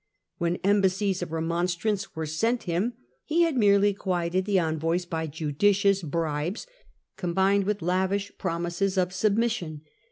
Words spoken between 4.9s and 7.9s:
by judicious bribes combined with